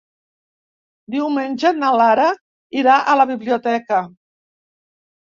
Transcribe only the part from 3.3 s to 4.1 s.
biblioteca.